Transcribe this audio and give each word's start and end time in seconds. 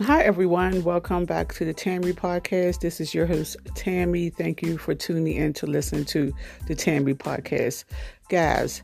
Hi, 0.00 0.22
everyone. 0.22 0.84
Welcome 0.84 1.26
back 1.26 1.52
to 1.54 1.66
the 1.66 1.74
Tammy 1.74 2.14
Podcast. 2.14 2.80
This 2.80 2.98
is 2.98 3.12
your 3.12 3.26
host, 3.26 3.58
Tammy. 3.74 4.30
Thank 4.30 4.62
you 4.62 4.78
for 4.78 4.94
tuning 4.94 5.36
in 5.36 5.52
to 5.52 5.66
listen 5.66 6.06
to 6.06 6.32
the 6.66 6.74
Tammy 6.74 7.12
Podcast. 7.12 7.84
Guys, 8.30 8.82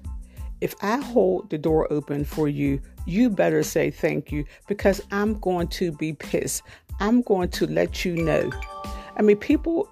if 0.60 0.74
I 0.82 0.98
hold 0.98 1.48
the 1.48 1.56
door 1.56 1.90
open 1.90 2.26
for 2.26 2.46
you, 2.46 2.78
you 3.06 3.30
better 3.30 3.62
say 3.62 3.90
thank 3.90 4.30
you 4.30 4.44
because 4.68 5.00
I'm 5.10 5.40
going 5.40 5.68
to 5.68 5.92
be 5.92 6.12
pissed. 6.12 6.62
I'm 7.00 7.22
going 7.22 7.48
to 7.52 7.66
let 7.66 8.04
you 8.04 8.14
know. 8.14 8.52
I 9.16 9.22
mean, 9.22 9.38
people, 9.38 9.90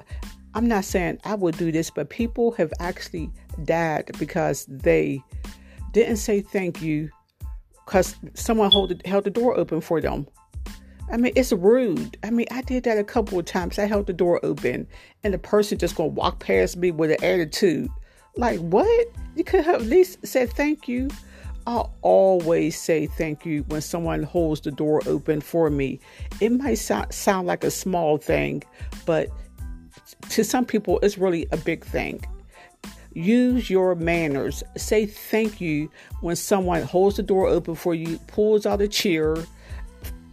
I'm 0.55 0.69
not 0.69 0.85
saying 0.85 1.19
I 1.25 1.35
will 1.35 1.53
do 1.53 1.73
this, 1.73 1.89
but 1.89 2.11
people 2.11 2.53
have 2.53 2.75
actually 2.79 3.31
died 3.65 4.11
because 4.19 4.67
they 4.67 5.23
didn't 5.93 6.19
say 6.19 6.43
thank 6.43 6.83
you 6.83 7.09
because 7.87 8.17
someone 8.35 8.71
hold, 8.71 9.01
held 9.07 9.25
the 9.25 9.31
door 9.31 9.57
open 9.57 9.81
for 9.81 10.03
them. 10.03 10.27
I 11.11 11.17
mean, 11.17 11.33
it's 11.37 11.53
rude. 11.53 12.17
I 12.23 12.31
mean, 12.31 12.47
I 12.51 12.63
did 12.63 12.85
that 12.85 12.99
a 12.99 13.05
couple 13.05 13.39
of 13.39 13.45
times. 13.45 13.79
I 13.79 13.87
held 13.87 14.07
the 14.07 14.13
door 14.13 14.41
open 14.43 14.87
and 15.23 15.33
the 15.33 15.39
person 15.39 15.79
just 15.79 15.97
gonna 15.97 16.09
walk 16.09 16.41
past 16.41 16.77
me 16.77 16.91
with 16.91 17.11
an 17.11 17.23
attitude. 17.23 17.91
Like, 18.37 18.59
what? 18.61 19.09
You 19.35 19.45
could 19.45 19.65
have 19.65 19.77
at 19.77 19.83
least 19.83 20.27
said 20.27 20.51
thank 20.51 20.89
you. 20.89 21.09
I 21.67 21.85
always 22.03 22.81
say 22.81 23.07
thank 23.07 23.45
you 23.45 23.65
when 23.69 23.81
someone 23.81 24.23
holds 24.23 24.61
the 24.61 24.71
door 24.71 25.03
open 25.07 25.41
for 25.41 25.69
me. 25.69 25.99
It 26.41 26.53
might 26.53 26.75
sound, 26.75 27.13
sound 27.13 27.47
like 27.47 27.65
a 27.65 27.71
small 27.71 28.19
thing, 28.19 28.63
but 29.05 29.31
to 30.31 30.45
some 30.45 30.65
people, 30.65 31.01
it's 31.03 31.19
really 31.19 31.47
a 31.51 31.57
big 31.57 31.85
thing. 31.85 32.25
Use 33.15 33.71
your 33.71 33.95
manners. 33.95 34.63
Say 34.77 35.07
thank 35.07 35.61
you 35.61 35.91
when 36.21 36.37
someone 36.37 36.83
holds 36.83 37.17
the 37.17 37.23
door 37.23 37.47
open 37.49 37.75
for 37.75 37.95
you, 37.95 38.19
pulls 38.29 38.67
out 38.67 38.81
a 38.81 38.89
chair, 38.89 39.37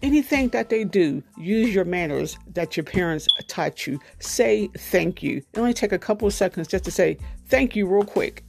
anything 0.03 0.49
that 0.49 0.69
they 0.69 0.83
do, 0.83 1.23
use 1.37 1.73
your 1.73 1.85
manners 1.85 2.37
that 2.53 2.77
your 2.77 2.83
parents 2.83 3.27
taught 3.47 3.87
you. 3.87 3.99
Say 4.19 4.69
thank 4.77 5.23
you. 5.23 5.37
It 5.37 5.57
only 5.57 5.73
take 5.73 5.93
a 5.93 5.97
couple 5.97 6.27
of 6.27 6.33
seconds 6.33 6.67
just 6.67 6.83
to 6.83 6.91
say 6.91 7.17
thank 7.47 7.75
you 7.75 7.87
real 7.87 8.03
quick. 8.03 8.43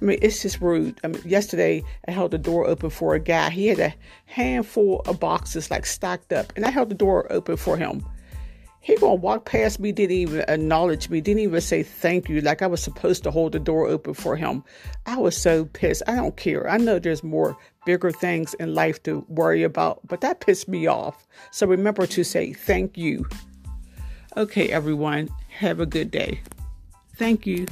I 0.00 0.04
mean, 0.04 0.18
it's 0.22 0.42
just 0.42 0.60
rude. 0.60 0.98
I 1.04 1.08
mean, 1.08 1.22
yesterday 1.26 1.82
I 2.08 2.10
held 2.10 2.30
the 2.30 2.38
door 2.38 2.66
open 2.66 2.88
for 2.90 3.14
a 3.14 3.20
guy. 3.20 3.50
He 3.50 3.66
had 3.66 3.78
a 3.78 3.94
handful 4.24 5.02
of 5.06 5.20
boxes 5.20 5.70
like 5.70 5.84
stacked 5.84 6.32
up, 6.32 6.52
and 6.56 6.64
I 6.64 6.70
held 6.70 6.88
the 6.88 6.94
door 6.94 7.30
open 7.30 7.56
for 7.56 7.76
him. 7.76 8.04
He 8.82 8.96
gonna 8.96 9.14
walk 9.16 9.44
past 9.44 9.78
me, 9.78 9.92
didn't 9.92 10.16
even 10.16 10.40
acknowledge 10.48 11.10
me, 11.10 11.20
didn't 11.20 11.42
even 11.42 11.60
say 11.60 11.82
thank 11.82 12.28
you, 12.28 12.40
like 12.40 12.62
I 12.62 12.66
was 12.66 12.82
supposed 12.82 13.22
to 13.24 13.30
hold 13.30 13.52
the 13.52 13.58
door 13.58 13.86
open 13.86 14.14
for 14.14 14.36
him. 14.36 14.64
I 15.04 15.18
was 15.18 15.36
so 15.36 15.66
pissed. 15.66 16.02
I 16.06 16.16
don't 16.16 16.36
care. 16.36 16.68
I 16.68 16.78
know 16.78 16.98
there's 16.98 17.22
more 17.22 17.56
bigger 17.84 18.10
things 18.10 18.54
in 18.54 18.74
life 18.74 19.02
to 19.02 19.24
worry 19.28 19.62
about, 19.62 20.00
but 20.08 20.22
that 20.22 20.40
pissed 20.40 20.66
me 20.66 20.86
off. 20.86 21.26
So 21.50 21.66
remember 21.66 22.06
to 22.06 22.24
say 22.24 22.54
thank 22.54 22.96
you. 22.96 23.26
Okay, 24.36 24.68
everyone, 24.70 25.28
have 25.48 25.80
a 25.80 25.86
good 25.86 26.10
day. 26.10 26.40
Thank 27.16 27.46
you. 27.46 27.66